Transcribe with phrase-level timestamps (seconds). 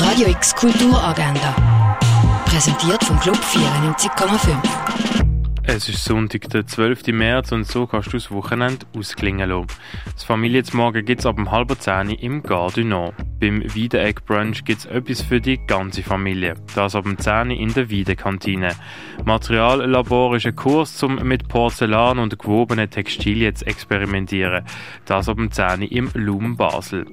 [0.00, 1.98] Radio X Kulturagenda.
[2.44, 4.56] Präsentiert vom Club 94,5.
[5.64, 7.08] Es ist Sonntag, der 12.
[7.08, 9.66] März und so kannst du das Wochenende ausklingen lassen.
[10.14, 13.14] Das Familienzmorgen gibt es ab halb zehn im Gare Nord.
[13.40, 16.54] Beim Wiedeegg-Brunch gibt es etwas für die ganze Familie.
[16.74, 18.70] Das ab um 10 in der Wiedekantine.
[19.24, 24.64] Materiallabor ist ein Kurs, um mit Porzellan und gewobenen Textilien zu experimentieren.
[25.04, 27.06] Das ab um 10 im Lum Basel.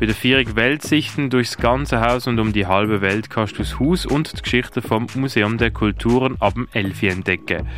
[0.00, 3.78] Bei der Vierung Weltsichten durchs ganze Haus und um die halbe Welt kannst du das
[3.78, 7.68] Haus und die Geschichte vom Museum der Kulturen ab dem 11 entdecken.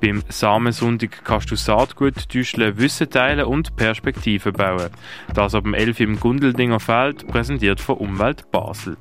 [0.00, 4.90] Beim Samensonntag kannst du Saatgut täuscheln, Wissen teilen und Perspektiven bauen.
[5.34, 8.96] Das ab dem 11 im Gundeldinger Feld, präsentiert von Umwelt Basel.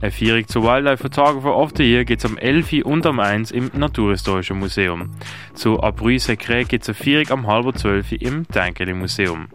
[0.00, 2.84] Eine Feierung zur Wildlife Photographer of the Year gibt es am 11.
[2.84, 3.50] und am 1.
[3.52, 5.10] im Naturhistorischen Museum.
[5.54, 8.12] Zu Abruy Secret gibt es eine Feierung am halb 12.
[8.20, 9.48] im Denkeli Museum.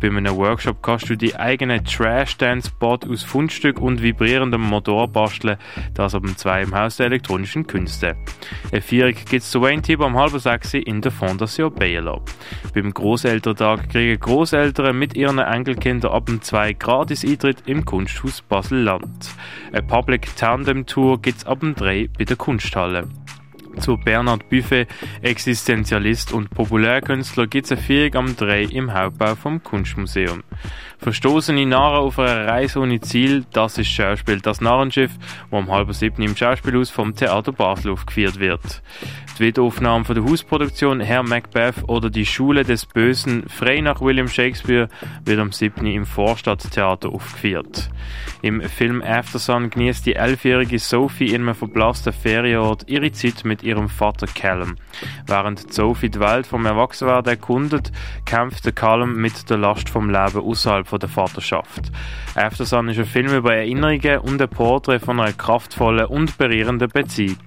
[0.00, 5.56] Bei einem Workshop kannst du die eigene Trash-Dance-Bot aus Fundstück und vibrierendem Motor basteln,
[5.94, 8.16] das ab dem 2 im Haus der elektronischen Künste.
[8.70, 10.74] Eine Feierung gibt es zu Wayne Tipp am halb 6.
[10.74, 12.22] in der Fondation Baylor.
[12.74, 19.30] Beim Großelterntag kriegen Großeltern mit ihren Enkelkindern ab dem 2 gratis Eintritt im Kunsthaus Basel-Land.
[19.72, 23.08] Eine Public Tandem Tour gibt es ab dem 3 bei der Kunsthalle.
[23.80, 24.86] Zu Bernhard Buffet,
[25.22, 30.42] Existenzialist und Populärkünstler, gibt es eine Führung am 3 im Hauptbau vom Kunstmuseum.
[30.98, 35.12] Verstoßene Narren auf einer Reise ohne Ziel, das ist Schauspiel Das Narrenschiff,
[35.50, 38.82] wo am halben siebten im Schauspielhaus vom Theater Basel aufgeführt wird.
[39.38, 44.28] Die Wiederaufnahme von der Hausproduktion Herr Macbeth oder Die Schule des Bösen, frei nach William
[44.28, 44.88] Shakespeare,
[45.26, 45.84] wird am 7.
[45.86, 47.90] im Vorstadttheater aufgeführt.
[48.40, 53.90] Im Film Aftersun genießt die elfjährige Sophie in einem verblassten Ferienort ihre Zeit mit ihrem
[53.90, 54.76] Vater Callum.
[55.26, 57.92] Während Sophie die Welt vom Erwachsenwerden erkundet,
[58.24, 61.90] kämpft Callum mit der Last vom Leben außerhalb der Vaterschaft.
[62.34, 67.38] Aftersun ist ein Film über Erinnerungen und ein Porträt von einer kraftvollen und berührenden Beziehung.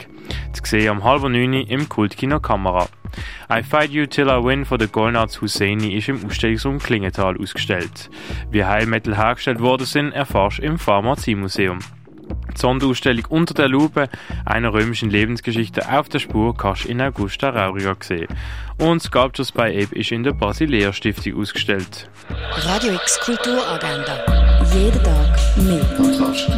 [0.54, 2.88] Zu sehen am halben neun im Kultkino Kamera.
[3.52, 8.10] I Fight You Till I Win von der Golnaz Husseini ist im Ausstellungsraum Klingenthal ausgestellt.
[8.52, 11.80] Wie Heilmittel hergestellt worden sind, erfährst du im Pharmaziemuseum.
[11.80, 11.99] Die
[12.56, 14.10] Sonderausstellung Unter der Lupe,
[14.46, 18.28] einer römischen Lebensgeschichte auf der Spur, kannst du in Augusta Rauriga sehen.
[18.78, 22.10] Und Sculptures by Abe ist in der Basilea Stiftung ausgestellt.
[22.56, 24.26] Radio X Kulturagenda.
[24.74, 25.86] Jeden Tag mehr.
[25.98, 26.50] Kontrast.